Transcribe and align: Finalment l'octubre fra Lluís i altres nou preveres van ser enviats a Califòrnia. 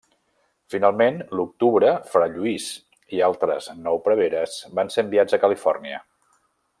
Finalment 0.75 1.19
l'octubre 1.39 1.91
fra 2.15 2.25
Lluís 2.31 2.71
i 3.19 3.23
altres 3.29 3.69
nou 3.89 4.01
preveres 4.09 4.59
van 4.81 4.93
ser 4.97 5.07
enviats 5.09 5.39
a 5.39 5.45
Califòrnia. 5.45 6.05